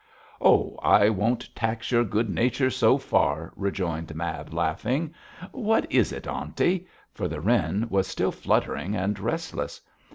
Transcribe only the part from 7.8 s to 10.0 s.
was still fluttering and restless.